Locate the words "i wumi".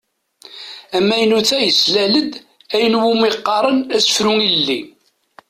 2.97-3.29